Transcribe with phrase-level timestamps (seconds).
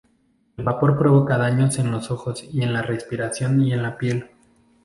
[0.57, 4.31] El vapor provoca daños en los ojos, en la respiración y en la piel.